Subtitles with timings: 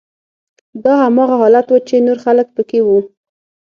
[0.83, 2.99] دا هماغه حالت و چې نور خلک پکې وو